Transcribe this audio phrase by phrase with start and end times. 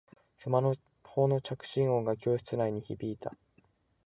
[0.35, 0.63] スマ
[1.03, 3.37] ホの着信音が教室内に響いた